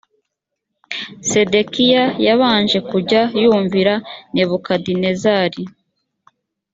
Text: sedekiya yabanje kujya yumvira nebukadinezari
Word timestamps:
sedekiya 1.29 2.03
yabanje 2.25 2.79
kujya 2.89 3.21
yumvira 3.41 3.93
nebukadinezari 4.33 5.63